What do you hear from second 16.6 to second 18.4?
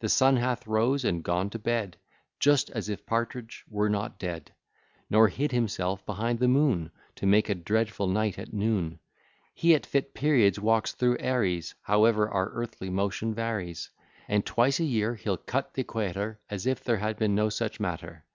if there had been no such matter.